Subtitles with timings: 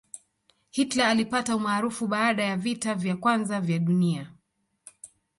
[0.71, 4.31] hitler alipata umaarufu baada ya vita vya kwanza ya dunia